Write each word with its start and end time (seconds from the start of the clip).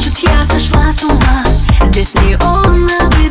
Может 0.00 0.18
я 0.20 0.42
сошла 0.46 0.90
с 0.90 1.04
ума? 1.04 1.44
Здесь 1.84 2.14
не 2.26 2.34
он, 2.36 2.88
а 2.88 3.10
ты 3.10 3.29